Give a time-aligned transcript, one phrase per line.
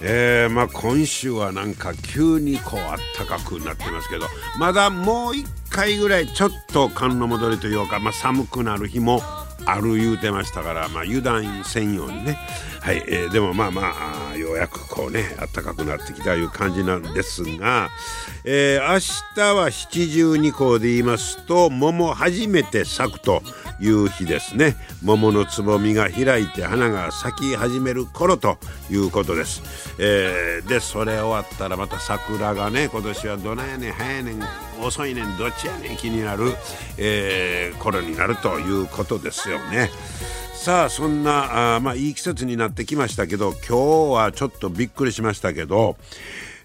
[0.00, 4.26] えー、まあ今週はなんか急にこうあったかくなってますけど
[4.58, 9.20] まだもう一回ぐらいちょっと寒の戻りというか、まあ、寒くなる日も
[9.70, 12.38] ある言うてましたから、まあ、油断せんようにね。
[12.80, 13.92] はい、えー、でもまあま
[14.32, 17.90] あようやくこうね暖かくなってきたいう感じなんですが、
[18.44, 18.98] えー、明
[19.34, 23.42] 日は七十二候で言いますと桃初めて咲くと
[23.78, 24.76] いう日ですね。
[25.02, 28.56] 桃のつぼみが開いて花が咲き始める頃と
[28.90, 29.62] いうことです、
[29.98, 34.67] えー、でそれ終わったらまた桜がね今年はどないやねん早やねん。
[34.80, 36.52] 遅いねんどっちやねん気になる、
[36.96, 39.90] えー、頃になるということですよね
[40.54, 45.96] さあそんなあまあいい季節になってきましたけど今日はちょっとびっくりしましたけど、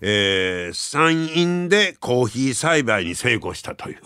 [0.02, 3.98] えー、山陰でコーヒー栽培に成功したという。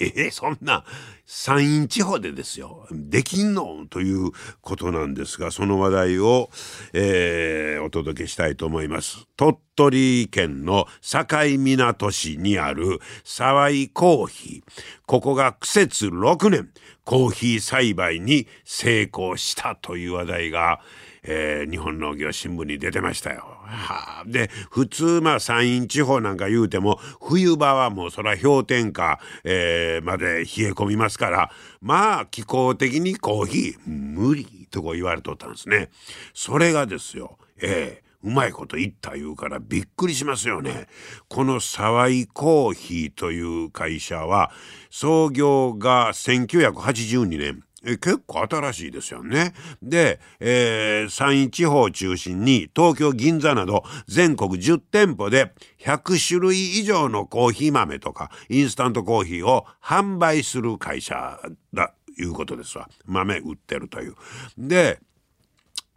[0.00, 0.84] えー、そんな
[1.32, 2.88] 山陰地方でですよ。
[2.90, 3.86] できんの？
[3.88, 6.50] ということなんですがその話題を、
[6.92, 9.28] えー、お届けしたいと思います。
[9.36, 11.24] 鳥取県の境
[11.56, 14.72] 港市にある沢井コーヒー。
[15.06, 16.70] ここが苦節6年。
[17.04, 20.80] コーヒー栽培に成功したという話題が
[21.22, 23.44] えー、日本農業新聞に出てましたよ。
[23.62, 35.90] はあ、で普通まあ山陰地方なんか言うても冬場はもうそら氷点下、えー、まで冷え込みますからまあ気候的にコーヒー無理とこ言われとったんですね。
[36.34, 40.88] それがですよ、えーうまいこと言った言うからびっくりしますよね。
[41.28, 44.50] この沢井コーヒーという会社は
[44.90, 49.54] 創業が1982年え結構新しいですよね。
[49.82, 61.38] で、えー、山陰地方を中心に東京銀座など全国10店舗で100種類以上のコーヒー豆とかインスタントコーヒーを販売する会社
[61.72, 62.88] だいうことですわ。
[63.06, 64.14] 豆売ってるという。
[64.58, 65.00] で、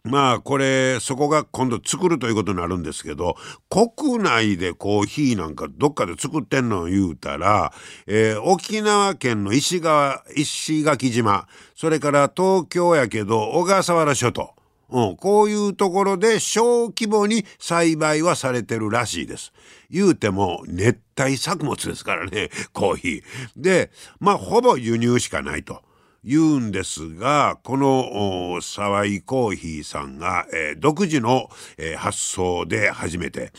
[0.04, 3.36] まあこれそこが今度作るということになるんですけど
[3.70, 7.72] 国内でコーヒーなんかどっかで作ってんのを言うたら、
[8.06, 14.54] えー、沖縄県の石川石垣島それから東京やけど小笠原諸島、
[14.90, 19.54] うん、こういうところで小規模に栽培はされてるらしいです。
[19.88, 23.22] 言うても熱帯作物ですからねコーヒー。
[23.56, 25.80] でまあほぼ輸入しかないと。
[26.24, 33.52] 言うんですがこの沢井コーヒーさんが、えー、独自の、えー、発想で初めて、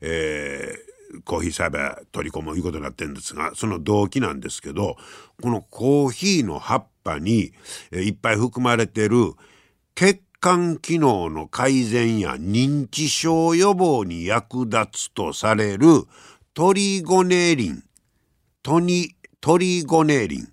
[0.00, 4.96] えー、コーヒー栽培取り込むということになってるんですがその動機なんですけど
[5.42, 7.52] このコーヒーの葉っぱに、
[7.90, 9.32] えー、いっぱい含まれてる
[9.94, 15.86] 血管機能の改善や認知症予防に役立つとされる
[16.54, 17.84] トリゴネリン。
[18.62, 20.51] トニトリゴネリン。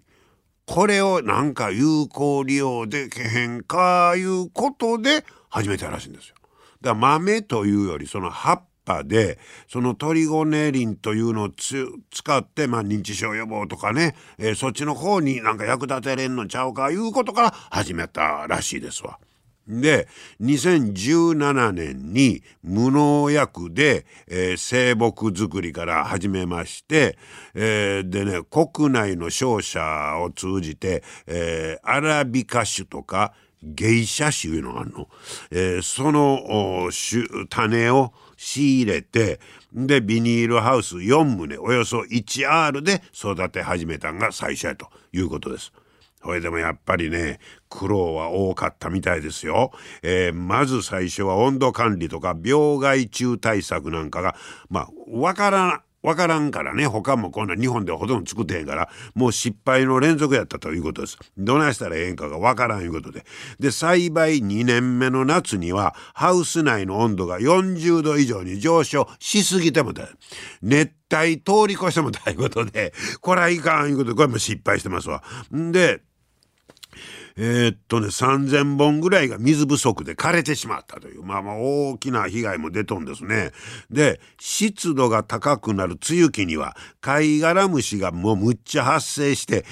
[0.70, 6.36] これをなんか有効利用でけへんかいうことで始めたらしいんですよ。
[6.80, 19.18] だから豆というよりその葉っぱでそのトリゴネリンというのを使って、まあ、認知症予防とかね、えー、そっちの方になんか役立てれんのちゃうかいうことから始めたらしいですわ。
[19.70, 20.08] で
[20.42, 27.18] 2017年に無農薬で、えー、生木作りから始めまして、
[27.54, 35.08] えー、でね国内の商社を通じて、えー、アラビカ種とか芸者種いうのがあるの、
[35.52, 36.90] えー、その
[37.50, 39.40] 種を仕入れて
[39.74, 45.72] でビニールハウス4棟およそ 1R で育て始めたんが最初やということです。
[46.22, 49.72] それでもやっぱりね苦労は多かったみたいですよ。
[50.02, 54.36] えー、まず最初は温度管理とか病害虫対策なんかが
[54.70, 61.18] まあわからわからんからね他もこんな日本ではほとんど作ってへんからもう失敗の連続やったということです。
[61.38, 63.26] どないしたらええんかがわからんいうことで。
[63.60, 70.08] で栽培2年目の夏にはハウス内の温度が40度以上に上昇しすぎてもだ
[70.62, 75.24] 熱帯通り越してもということでこれはいかんいうことでこれも失敗してますわ。
[75.54, 76.02] んで
[77.42, 83.52] えー、っとね3,000本ぐらいが水不足で枯れてしまったというまあまあ大きな被害も出とんですね。
[83.90, 89.64] で湿度が高くなる梅雨期には貝殻虫がもうむっちゃ発生して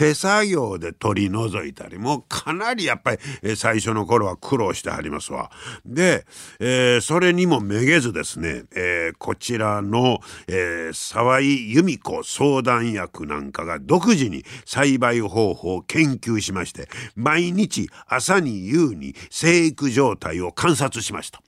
[0.00, 5.50] 手作業で取り除いたりもうかなりやっぱり最初の頃は苦労してはりますわ。
[5.84, 6.24] で、
[6.58, 21.42] えー、それにもめげずですね、えー、こちらの、えー、沢井由美子相談役なんかが独自に栽培方法を研究しまして毎日朝に夕に生育状態を観察しました。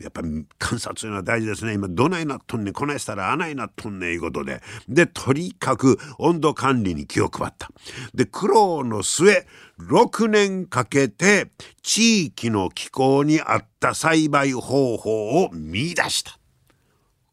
[0.00, 1.74] やっぱり観察というのは大事ですね。
[1.74, 4.62] 今どないなっとんねんこないしたらあないなっとんねんいうことで。
[4.88, 7.70] でとにかく温度管理に気を配った。
[8.14, 9.46] で苦労の末
[9.78, 11.50] 6年かけて
[11.82, 16.38] 地域の気候に合った栽培方法を見出した。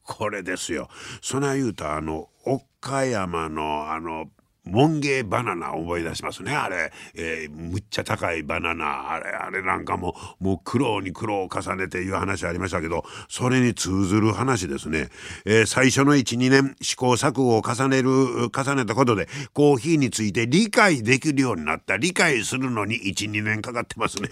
[0.03, 0.89] これですよ。
[1.21, 4.27] そない言うとあの岡山のあの
[4.67, 6.55] モンゲーバナナ思い出しますね。
[6.55, 9.11] あれ、えー、むっちゃ高いバナナ。
[9.11, 15.09] あれあれなんかももう苦労に苦労を重ねていう話ありましたけどそれに通ずる話ですね、
[15.45, 21.97] えー、最初の12年試行錯誤を重ねる重ねたことでコーヒーについて理解できるようになった。
[21.97, 24.29] 理解するのに12年かかってますね。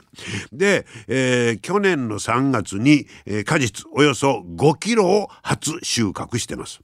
[0.52, 6.82] で、えー、去年の3月に、え果実およそ5キロを初収穫してます。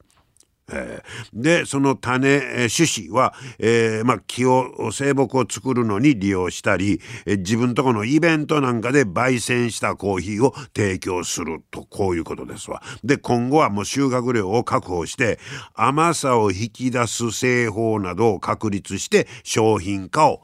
[0.71, 12.81] えー、でその種、種子は、えーまあ、木を生木を作るのに利用したり、え、自分とこのイベントなんかで焙煎したコーヒーを提供するとこういうことですわ。
[13.03, 15.39] で今後はもう収穫量を確保して
[15.75, 20.41] 甘さを引き出す製法などを確立して商品化を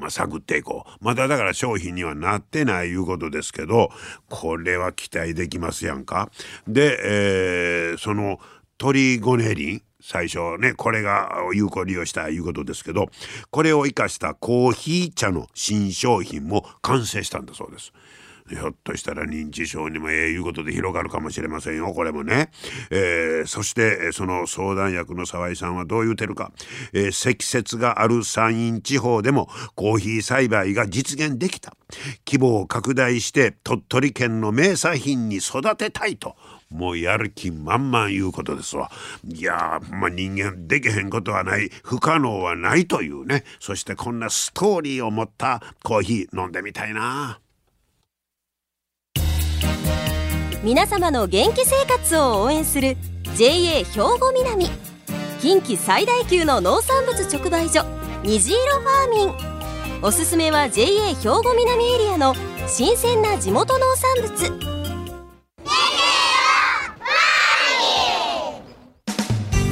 [0.00, 3.90] まあ、探っていこうまだだから商品にはなってないいうことですけど
[4.28, 6.30] これは期待できますやんか。
[6.66, 8.40] で、えー、その
[8.84, 13.06] トリゴネリン最初ねこれが有効利用したいうことですけど
[13.50, 17.94] これを生かしたコーヒー茶の新商品も完成したんだそうです。
[18.46, 22.50] ひょっとしたら認知症にもええいうことで広がるかもしれませんよこれもね、
[22.90, 26.52] えー、そしてその相談役の沢井さんはどう言うてるか、
[26.92, 31.74] えー、積雪がある山陰地方でもコーヒー栽培が実現できた
[32.26, 36.36] 規模を拡大して鳥取県の名産品に育てたいと
[36.74, 38.90] もうやる気満々いうことですわ。
[39.24, 41.70] いやまあ、人間できへんことはない。
[41.84, 43.44] 不可能はないというね。
[43.60, 47.38] そしてこんなストーリーを持ったコーヒー飲んでみたいな。
[50.64, 52.96] 皆様の元気生活を応援する
[53.36, 54.68] JA 兵庫南。
[55.40, 57.84] 近畿最大級の農産物直売所
[58.24, 60.02] 虹色ファーミン。
[60.02, 62.34] おすすめは JA 兵庫南エリアの
[62.66, 64.74] 新鮮な地元農産物。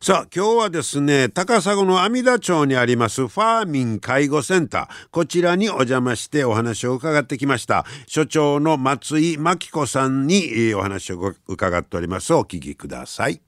[0.00, 5.08] さあ今日はですね高砂の阿弥陀町にありますファーミン介護センター。
[5.10, 7.84] こちらにお邪魔してお話を伺ってきました。
[8.06, 12.32] 所長の松井真紀子さんにお話を伺っております。
[12.32, 13.47] お聞きください。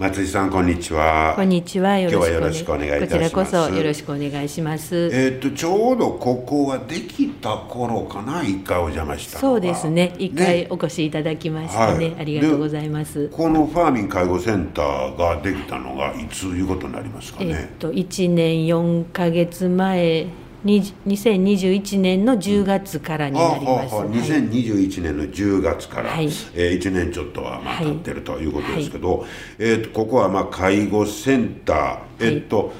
[0.00, 1.34] 松井さんこんにちは。
[1.36, 1.98] こんにちは。
[1.98, 3.10] 今日はよろしくお願いいたします。
[3.10, 5.10] こちらこそよろしくお願いします。
[5.12, 10.14] えっ、とちょうどここができた頃かな一回お邪魔したそうですね。
[10.18, 13.28] 一回お越しいただきましたね、はい、ありがとうございます。
[13.28, 17.50] このファーミン介護センターができたのがいついうことになりますかね？
[17.50, 20.28] えっ、と1年4か月前
[20.64, 32.72] 2021年の10月からになります、はあはあ、2021年の10月から、はい、えー、1年ちょっとはまあ経ってるということですけど、はい、えーと、ここはまあ介護センター、えーと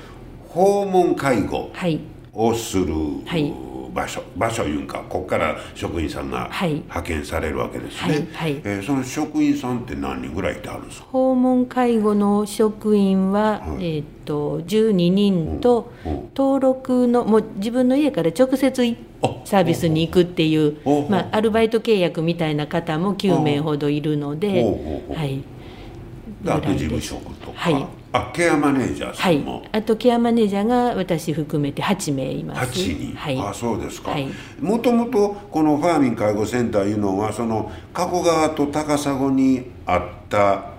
[0.50, 1.70] 訪問介護
[2.32, 2.92] をする、
[3.24, 3.52] はい
[3.92, 11.06] 場所場所いうんかここから職員さんが派遣されるわけですね、はいはい、えー、その職員さんって何人ぐらいいてあるんですか？
[11.10, 15.92] 訪問介護の職員は、はい、えーと、と12人と、
[16.36, 18.96] 登録のもう自分の家から直接
[19.44, 20.76] サービスに行くっていう、
[21.08, 24.62] まあ、アルバイト契約みたいな方も9名ほどいるので、
[25.14, 25.42] はい、
[26.46, 32.80] あと事務職とか、はいあケアマネージャーさんも、はい、あとケアマネージャーが私含めて8名います。
[32.80, 34.16] 8人、はい、あそうですか、
[34.60, 40.70] もともとこのファーミン介護センターいうのはその加古川と高砂にあった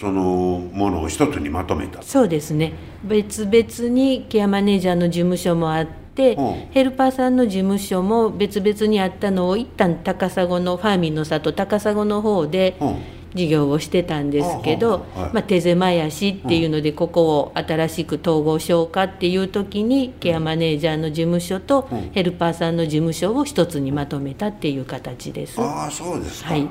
[0.00, 2.02] そのものを一つにまとめた。
[2.02, 2.72] そうですね。
[3.04, 6.42] 別々にケアマネージャーの事務所もあって、う。
[6.42, 12.86] ん、ヘルパーさんの事務所も別々にあったのを一旦高砂のファーミンの里高砂の方で、う。
[12.86, 22.10] ん事業をしてたんですけど、まあ、手狭やしっていうので、ここを新しく統合しようかっていう時にケアマネージャーの事務所とうん。
[22.12, 25.60] ヘルパーさんの事務所を一つにまとめたっていう形です。
[25.60, 26.68] ああそうですか、はい。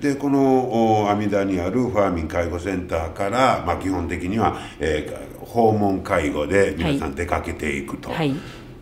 [0.00, 8.10] でこのお阿弥陀にあるファーミン介護センターから、まあ、基本的には、えー訪問介護で皆さん出かけていくと。
[8.10, 8.34] はい。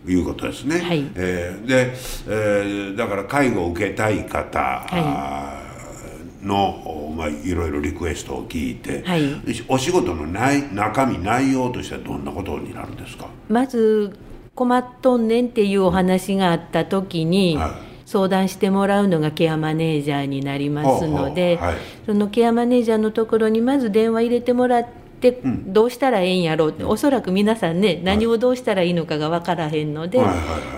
[0.07, 1.05] いうことですね、はい。
[1.15, 1.93] えーで、
[2.27, 5.64] えーだから介護を受けたい方、あー
[6.45, 9.23] の、おまあ、いろいろリクエストを聞いて、はい。
[9.67, 13.27] お仕事の内中身内容としてはどんなことになるんですか？
[13.49, 14.17] まず
[14.53, 17.71] 困っとんねんっていうお話があった時に、はい。
[18.07, 21.75] 相談してもらうのがケアマネージャーになりますので、はい。
[22.05, 24.85] そのケアマネージャーのところにまず電話入れてもらっ
[25.19, 30.21] て、どうしたらええんやろうっておそらく皆さんね何をどうしたらいいのかが分からへんので、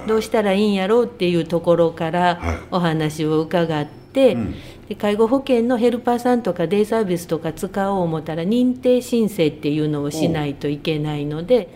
[0.07, 2.57] どうしたらいいんやろうっていうところからはい。
[2.71, 4.55] お話を伺って、ん
[4.89, 11.69] で介護保険のヘルパーさんとかデイサービスとか使おう思ったら認定申請っていうのをしないといけないので。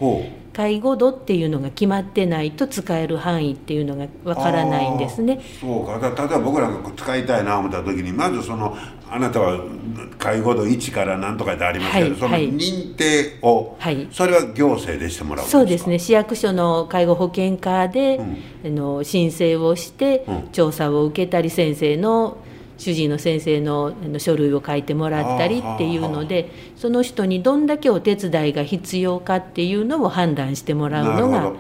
[0.54, 5.42] 介護度っていうのが決まってないと使える範囲っていうのがわからないんですね。
[5.62, 5.98] そうか。
[5.98, 8.76] だ例えば僕らが使いたいな思った時にまずその
[9.10, 9.62] あなたは
[10.18, 12.48] 介護度1から何とかってありますけど、そのはい。
[12.48, 14.08] はい認定を、はい。
[14.12, 16.00] それは行政でしてもらうそうですね。
[16.00, 18.38] 市役所の介護保険課で、うん。
[18.66, 20.50] あの申請をして、うん。
[20.52, 22.38] 調査を受けたり先生の
[22.82, 31.54] 主治医の先生の書類を書いてもらったりっていうのでその人にどんだけお手伝いが必要かっていうのを判断してもらうのが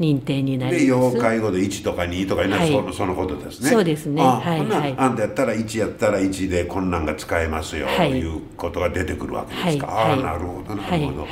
[0.00, 1.16] 認定になでります。
[1.16, 2.72] 要介護で1とか2とかになる、はい。
[2.72, 3.70] そのそのことですね。
[3.70, 4.22] そうですね。
[4.22, 4.94] あはいはい。
[4.96, 8.10] あんたやったら1やったら1でこんなんが使えますよ、はい。
[8.12, 10.18] いうことが出てくるわけですか、はいはい。
[10.18, 11.26] ああなるほどなるほど、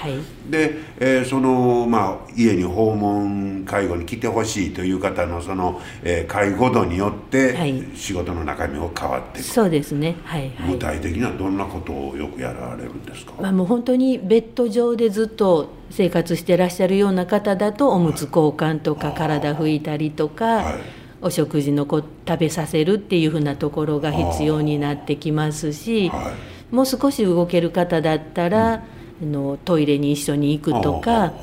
[0.49, 7.85] で、えーそのまあ家に訪問介護に来てほしいという方のその、えー介護度によって、はい。
[7.95, 10.17] 仕事の中身を変わっていくそうですね。
[10.25, 10.73] はいはい。
[10.73, 20.75] 具体的にはどんなことをよくやられるんですか、まあ、もう本当にベッド上でずっと生活してらっしゃるような方だとおむつ交換とか体拭いたりとか、はい。
[21.23, 26.35] お食事のこ食べさせるっていうふうなところが必要になってきますし、は
[26.70, 28.82] もう少し動ける方だったら、あ
[29.23, 31.35] のトイレに一緒に行くとか、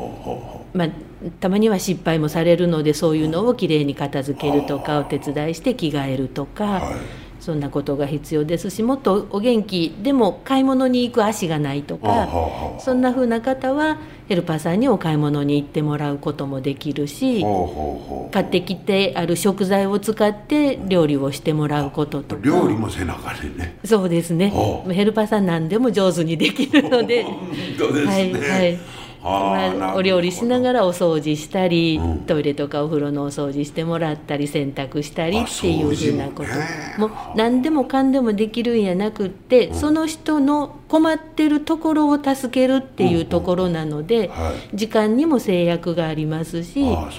[0.73, 0.89] まあ、
[1.39, 6.65] たまには失敗もされるのでそういうのをきれいに片付けるとかお手伝いして着替えるとか。
[6.65, 12.27] はいそんなことが必要ですしもっとお元気でも買い物に行く足がないとか
[12.81, 17.45] そんな風な方はヘルパーさんにお買い物に行ってもらうこともできるし
[18.33, 22.41] 買ってきてある食材を使って料理をしてもらうこととか。
[22.43, 23.79] 料理もせなあかんね。
[23.85, 24.51] そうですね。
[24.91, 27.23] ヘルパーさん何でも上手にできるので。
[27.23, 27.33] 本
[27.77, 28.79] 当ですね、はいはい
[29.23, 32.17] お料理しながららお掃除したり、うん。
[32.19, 36.49] トイレとかお風呂のお掃除してもらったり洗濯したりあっていうふうなこと。
[36.49, 36.95] ね。
[36.97, 44.77] もう何でもかんでもできるんやなくって、その人の困ってるところを助けるっていうところなので、はい。
[44.77, 47.09] 時間にも制約がありますしあ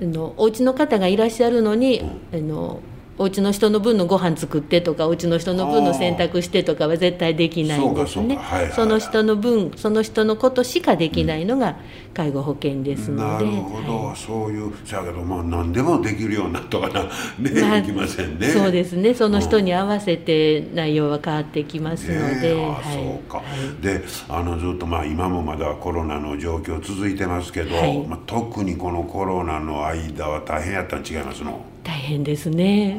[0.00, 2.80] のお家の方がいらっしゃるのに、あの
[3.18, 8.38] お家の人の分のご飯作ってとかお家の人の分の洗濯してとかは絶対できないんですね。
[8.74, 11.78] その人の分その人のことしかできないのが
[12.12, 14.16] 介護保険ですので、なるほど、はい。
[14.16, 17.04] そういうせやけどまあ何でもできるようになとかな。
[17.04, 18.48] ね、まあいきませんね。
[18.48, 19.14] そうですね。
[19.14, 22.82] その人に合わせて内容は変わってきますので、ねえあはい。
[22.94, 23.82] そうか、はい。
[23.82, 27.98] であのずっとまあ今もまだコロナの状況続いてますけど、はい。
[28.06, 31.64] まあ、特にこのコロナの間は大変やったん違いますの？
[31.86, 32.98] 大変ですね。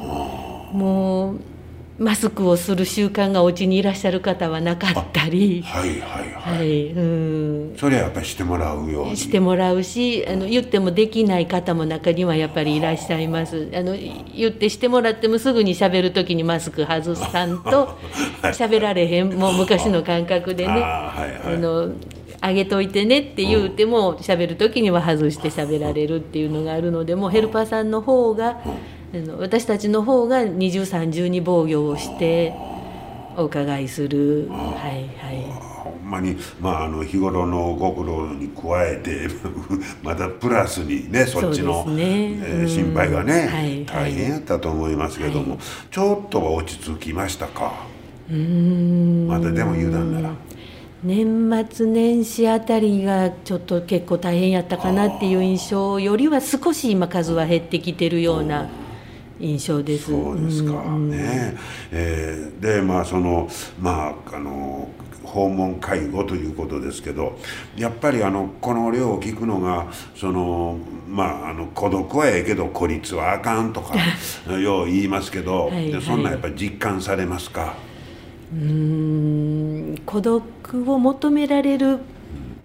[0.72, 1.40] もう
[2.00, 5.64] マスクをする習慣がお家にいらっしゃる方はなかったり。
[5.64, 7.02] はいはいはい、はいう
[7.74, 7.76] ん。
[7.78, 9.18] それはやっぱりしてもらうように。
[9.18, 13.70] してもらうしあの言ってもできない方も中にはやっぱりいらっしゃいます。
[13.74, 17.98] あの言ってしてもらってもすぐに喋る時にマスク外さんと
[18.54, 20.74] 喋られへんもう昔の感覚でね。
[20.74, 21.56] あーはいはい。
[21.56, 21.92] あの
[22.42, 28.60] あげといてねって言うても喋る時には外して喋られるっていうのがあるのでもうヘルパーさんの方が
[29.14, 32.54] あの私たちの方が二重三重に防御をして
[33.36, 34.50] お伺いする。
[34.50, 34.56] は
[34.90, 35.44] いはい。
[35.84, 39.28] ほんまに、まあ、あの日頃のご苦労に加えて
[40.04, 42.04] またプラスにねそっちの、ね。
[42.04, 42.68] えーうん。
[42.68, 43.86] 心配がね、はい。
[43.86, 45.60] 大変やったと思いますけども、はい。
[45.92, 47.74] ちょっとは落ち着きましたか？
[48.30, 49.28] うーん。
[49.28, 50.34] まだでも油断なら
[51.04, 58.68] 年末年始あたりがちょっと結構大変やったかなっていう印象よりは少し今数は減ってきてるような
[59.40, 60.06] 印象です。
[60.06, 61.56] そうですか、んんね。
[61.92, 63.48] えーでまあその
[63.80, 64.90] まああの
[65.24, 67.38] 訪問介護ということですけど
[67.76, 73.94] やっぱりあのこの量を聞くのがそのまああの孤独はええけど孤立はあかんとか
[74.58, 75.92] よう言いますけど、はい。
[75.92, 77.76] でそんなんやっぱり実感されますか、
[78.54, 80.02] うん。
[80.06, 80.44] 孤独
[80.92, 82.00] を求められる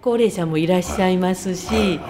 [0.00, 2.00] 高齢者もいらっしゃいますし、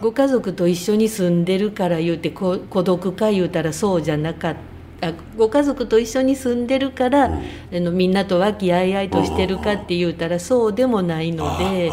[0.00, 4.54] ご家族と一緒に住んでるから言うて孤独か言うたらそうじゃなかっ
[5.00, 5.12] た。
[5.36, 7.34] ご家族と一緒に住んでるから、うん、
[7.76, 11.90] あのみんなと和気あいあいとしてるかって言うたらそうでもないので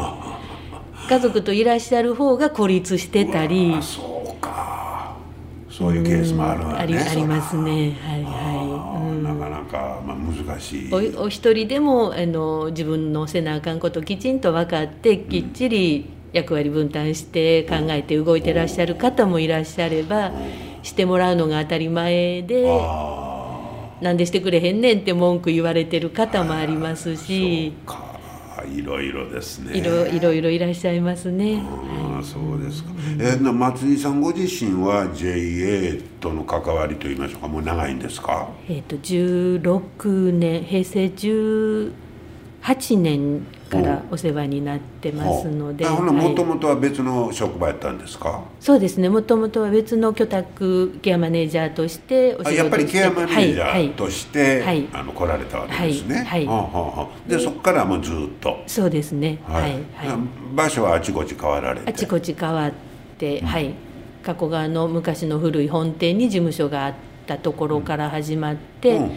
[1.10, 3.76] 家族といらっしゃる方が孤立してたり。
[5.72, 7.98] そういうケースもあるわね、ありありますね。
[8.02, 8.59] はいはい、うん、
[9.24, 10.94] なかなか、まあ、難しい。
[10.94, 20.32] おお一人でもあの自分のせなあかんこときちんと分かってきっちり役割分担して考えて動いてらっしゃる方もいらっしゃれば
[20.84, 22.70] してもらうのが当たり前で
[24.02, 27.74] なんでしてくれへんねんって文句言われてる方もありますし。
[28.72, 29.78] いろいろですね。
[29.78, 31.64] いろいろいろいらっしゃいますね
[32.20, 37.48] あそうですか、えー、松井さんご自身は JA との関わりといいましょうか。
[37.48, 38.50] もう長いんですか？
[38.68, 41.92] えっ、と16年平成10
[42.62, 48.44] 8年からお世話になってますのでもともとは別の職場やったんですか？
[48.60, 49.08] そうですね。
[49.10, 56.24] もともとは別の居宅ケアマネージャーとしてお仕事やっぱりケアマネージャーとして、はい、あの来られたわけですね。
[56.24, 58.64] はい、はい、でそこからもうずっと。
[58.68, 59.40] そうですね。
[59.48, 59.82] はい、はい、
[60.56, 61.90] 場所はあちこち変わられて。
[61.90, 62.72] あちこち変わっ
[63.18, 63.74] て、うん、はい。
[64.24, 66.94] 加古川の昔の古い本店に事務所があっ
[67.26, 69.12] たところから始まって、うん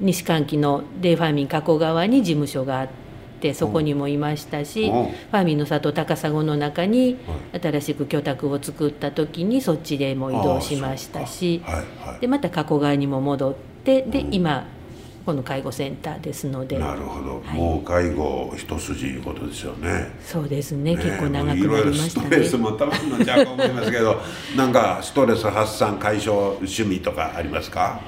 [0.00, 2.88] 西関木のデイファーミン加古川に事務所があっ
[3.40, 7.16] てそこにもいましたし、ファーミンの里高砂の中に
[7.52, 11.62] 新しく居宅を作った時にそっちでも移動しましたし、
[12.20, 14.66] でまた加古川にも戻ってで今
[15.24, 16.78] この介護センターですので。
[16.78, 20.12] なるほど、はい、もう介護一筋いうことですよね。
[20.22, 22.26] そうですね、ね、結構長くなりましたね。
[22.26, 24.20] ストレスもたまんのちゃうと思いますけど
[24.56, 28.00] なんかストレス発散解消趣味とかありますか？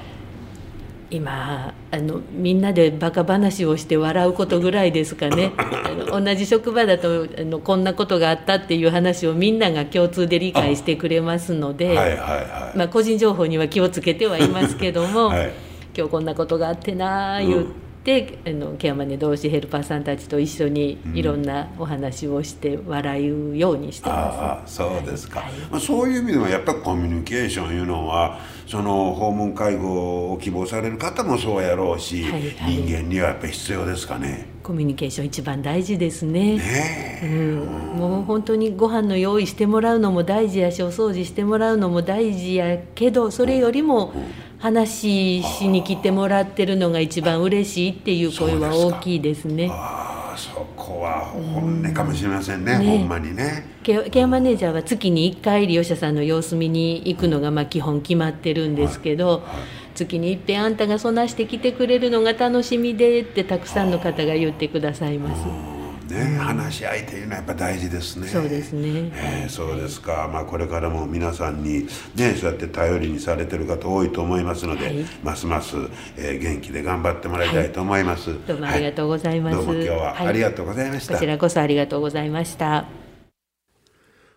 [1.09, 5.53] 今あのみんなでバカ話をして笑うことぐらいですかね。
[5.57, 15.51] あの同じ職場だとあのこんなことがあったっていう話をみんなが共通で理解してくれますので、はいはいはい、まあ、個人情報には気をつけてはいますけども、 はい、
[15.95, 17.57] 今日こんなことがあってなあ言って。
[17.59, 24.31] うんであのケアマネ同士ヘルパーさんたちと一緒にいろんなお話をして笑うようにしてま
[24.65, 36.57] す、うん、あそうですか、はい、まあ、そういう意味ではやっぱりコミュニケーションいうのはその訪問介護を希望される方もそうやろうし、はいはい、人間にはやっぱり必要ですかねコミュニケーション一番大事ですね。
[36.57, 37.55] ね、うん、
[37.97, 49.69] もう本当にご飯の用意してもらうのも大事やしお掃除してもらうのも大事やけどそれよりも、うん話しに来てもらってるのが一番嬉しいっていう声は大きいですね。
[49.71, 53.77] ああそこは本音かもしれませんね、うん、ねほんまにね。
[53.83, 59.51] ケケアマネージャーは月に1回利用者さんの様子見に行くのがまあ基本決まってるんですけど、はいはい、
[59.97, 65.77] 月にいっぺんあんたがそなしてきてくれるのが楽しみでってたくさんの方が言ってくださいます。
[66.13, 68.27] ね、話し合いというのはやっぱ大事ですね。
[68.27, 69.11] そうですね。
[69.13, 70.29] えー、そうですか。
[70.31, 75.75] まあこれからも皆さんにねそうやって頼りにされてる方多いと思いますので、はい、ますます、
[76.15, 78.29] えー、元気で頑張ってもらいたいと思います。
[78.29, 79.57] はい、どうもありがとうございます。
[79.57, 81.13] どうも今日はありがとうございました。
[81.15, 82.85] こちらこそありがとうございました。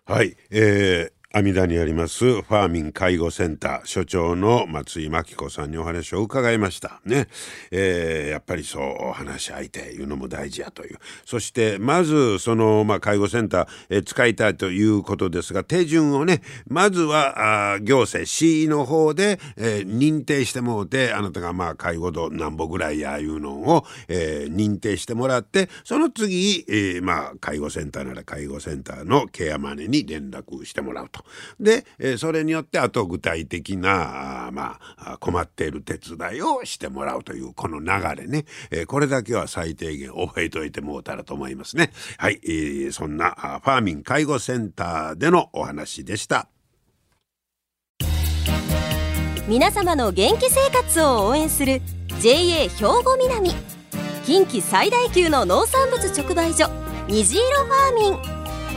[0.05, 6.99] はい、えー阿弥陀にありますファーミン介護センター所長の松井真紀子さんにお話を伺いました。
[7.05, 7.29] ね、
[7.71, 10.97] えー、やっぱりそう話し相手いうのも大事やという。
[11.25, 31.20] そしてまずその、まあ、介護センター、えー、使いたいということですが手順をねまずはあ行政市の方で、えー、認定してもうてあなたがまあ介護度何歩ぐらいやいうのを、えー、認定してもらってその次、えー、まあ介護センターなら介護センターのケアマネに連絡してもらうと。
[31.59, 41.91] で、えそれによってあと具体的なあまあ困っている手伝いをしてもらうというこの流れね、えこれだけは最低限覚えておいてもうたらと思いますね。
[42.17, 43.31] はい、えー、そんな
[43.63, 46.47] ファーミン介護センターでのお話でした。
[49.47, 51.81] 皆様の元気生活を応援する
[52.21, 53.51] JA 兵庫南
[54.23, 56.69] 近畿最大級の農産物直売所
[57.07, 58.40] 虹色ファーミン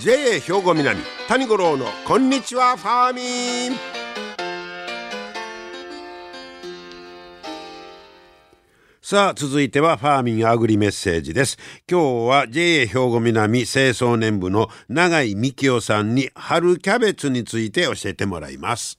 [0.00, 3.78] JA 兵庫南谷五郎のこんにちはファーミン。
[9.02, 11.58] さあ続いてはファーミンアグリメッセージです。
[11.86, 18.98] 今日は JA 兵庫南清掃年部の永井幹夫さんに春キャベツについて教えてもらいます。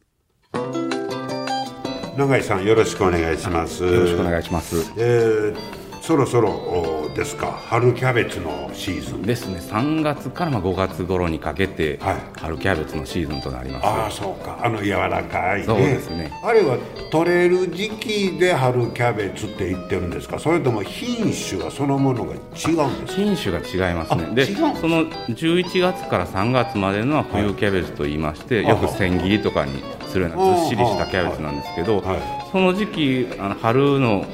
[2.15, 3.83] 永井さんよろしくお願いします。
[3.83, 4.75] よろしくお願いします。
[4.97, 7.51] えーそろそろですか？
[7.51, 9.21] 春キャベツのシーズン。
[9.21, 9.59] ですね。
[9.59, 12.15] 3月からまあ5月頃にかけて、はい。
[12.39, 13.85] 春キャベツのシーズンとなります。
[13.85, 14.59] ああそうか。
[14.63, 15.65] あの柔らかいね。
[15.65, 16.31] そうですね。
[16.43, 16.79] あれは
[17.11, 20.39] 取れる時期で春キャベツって言ってるんですか？
[20.39, 22.87] それとも品種はそのものが違うんですか？
[23.07, 24.33] 品種が違いますね。
[24.33, 32.51] でその11月から3月までのは冬キャベツと言いまして、よく千切りとかにするようなずっしりしたキャベツなんですけど、はい。
[32.51, 34.25] その時期あの春の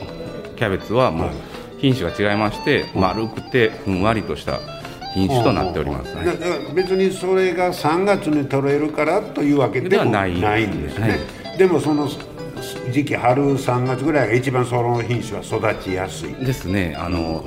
[0.55, 1.35] キャベツはもうはい
[1.79, 4.59] 品種が違いまして、丸くてふんわりとした
[5.13, 12.07] 品種となっております、だだから別にそれが3月に取れるからというわけではないんですね、はでもその
[12.91, 16.33] 時期春3月ぐらいが一番その品種は育ちやすい。
[16.33, 16.95] ですね。
[16.97, 17.45] あの、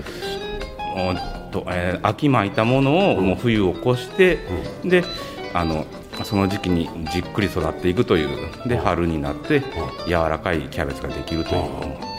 [0.96, 4.38] おっとえー秋まいたものをもう冬を越して、
[4.84, 5.04] で
[5.52, 5.86] あの
[6.24, 9.62] その時期にじっくり育っていくというで春になって
[10.06, 11.62] 柔らかいキャベツができるという。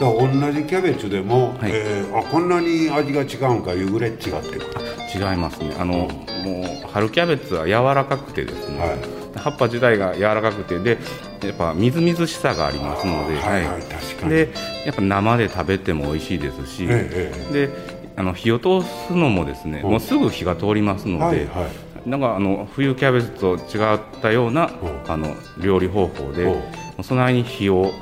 [0.00, 1.70] だ同じキャベツでも、はい。
[1.72, 4.66] えーあこんなに味が違うんかいうぐらい違ってくる。
[5.14, 5.74] 違いますね。
[5.78, 8.98] あの、もう春キャベツは柔らかくてですね、はい。
[9.38, 10.98] 葉っぱ自体が柔らかくてで
[11.42, 14.30] やっぱみずみずしさがありますので、はいはい確かに。
[14.30, 14.48] で
[14.84, 17.52] やっぱ生で食べても美味しいですし、ええ。
[17.52, 17.70] で
[18.16, 19.90] あの火を通すのもですね、うん。
[19.92, 24.70] もうすぐ火が通りますので、はいはいなんかあの冬キャベツと違ったような、ん
[25.06, 26.54] あの料理方法で、
[27.02, 27.92] その間に火を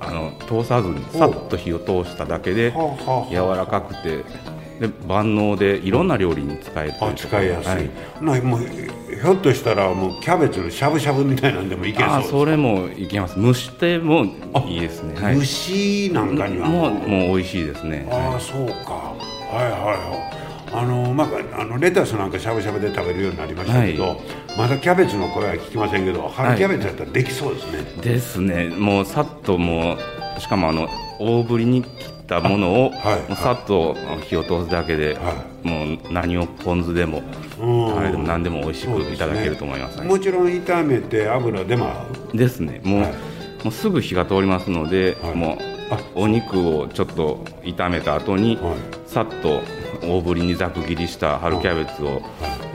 [0.00, 2.72] あの通さずにさっと火を通しただけで、
[3.30, 4.24] 柔らかくて
[4.80, 7.90] で万能でいろんな料理に使えてあ使いやすい、はい。
[8.22, 13.40] なもうひょっとしたらもうキャベツのしゃぶしゃぶみたいなんでもいけそうあですそれもいけます。
[13.40, 14.24] 蒸しても
[14.66, 16.90] いいですね、はい、蒸しなんかにはもう。
[16.92, 18.94] もう美味しいですね、ああそうか。
[18.94, 20.39] はいはいはい
[20.72, 24.16] あのまあ、あのレタスなんかしゃぶしゃぶで食べるようになりましたけど、は
[24.56, 28.68] まだキャベツの声は聞きませんけど春キャベツやったらできそうですね、ですね。
[28.68, 29.96] もうさっとも
[30.36, 33.36] うしかもあの大ぶりに切ったものを、はい。
[33.36, 37.22] さっと火を通すだけで、はもう何をポン酢でも
[37.58, 37.98] うん。
[37.98, 39.98] あれでも何でも美味しくいただけると思います。
[39.98, 41.86] はいもちろん炒めて油でも。
[41.86, 42.80] 合うですね。
[42.84, 43.12] もう,、はい。
[43.64, 45.34] もうすぐ火が通りますので、はい。
[45.34, 45.80] もう。
[46.14, 48.76] お肉をちょっと炒めた後に、はい。
[49.06, 49.60] さっと
[50.02, 52.22] 大ぶりにざく切りした春キャベツを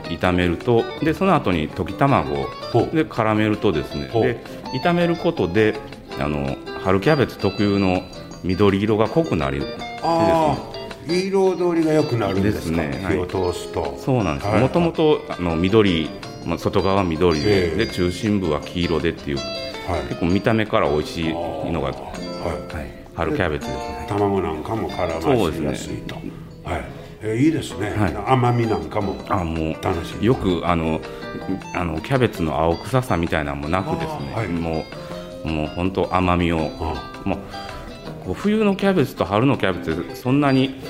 [0.04, 2.46] 炒めるとでその後に溶き卵を
[2.92, 4.44] で絡めるとですねで
[4.82, 5.74] 炒めることで
[6.18, 8.02] あの春キャベツ特有の
[8.44, 10.76] 緑色が濃くなりでですね。
[11.08, 13.00] 彩りが良くなるんですね。
[13.02, 13.16] はい。
[13.16, 14.48] 火を通すと、そうなんです。
[14.48, 14.60] はい。
[14.60, 16.10] もともとあの緑、
[16.44, 17.76] まあ、外側は緑で,、ええ。
[17.76, 20.02] で中心部は黄色でっていうはい。
[20.08, 22.86] 結構見た目から美味しいのが、ははい。
[22.86, 24.06] い、春キャベツですね。
[24.08, 26.16] 卵なんかも絡ましやすいと、
[26.64, 28.16] はいえーいいですね、はい。
[28.26, 30.26] 甘みなんかもあもう楽しみ。
[30.26, 31.00] よくあの
[31.74, 34.48] あのキャベツの青臭さみたいなのもなくですね、はい。
[34.48, 34.84] も
[35.44, 36.70] うもう本当甘みを。
[36.80, 37.38] あも
[38.28, 40.80] う冬のキャベツと春のキャベツそんなに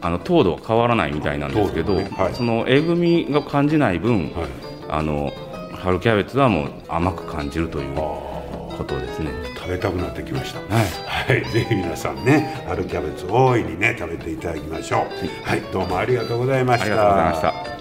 [0.00, 2.08] あの糖度は変わらないみたいなんですけど、ね。
[2.16, 2.34] はい。
[2.34, 4.48] そのえぐみが感じない分、はい。
[4.88, 5.32] あの
[5.74, 7.94] 春キャベツはもう甘く感じるという
[8.80, 9.30] ことですね。
[9.56, 10.60] 食べたくなってきました。
[10.74, 10.86] はい。
[11.06, 15.46] はい、ぜひ皆さんね春キャベツ大いにね食べていただきましょう。
[15.46, 15.60] はい。
[15.72, 16.86] どうもありがとうございました。
[16.86, 17.80] ありがとうございました。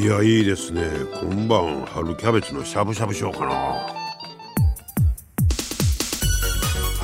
[0.00, 0.82] いやいいですね。
[1.20, 3.97] 今晩春キャベツのしゃぶしゃぶしようかな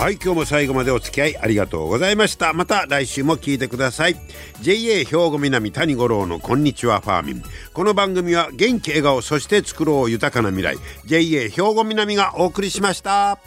[0.04, 2.52] はい今日も最後までお付き合いありがとうございました。
[2.52, 4.16] また来週も聞いてください。
[4.60, 7.42] JA 兵庫南谷五郎のこんにちはファーミン。
[7.72, 10.76] この番組は元気笑顔そして作ろう豊かな未来。
[11.06, 13.38] JA 兵庫南がお送りしました。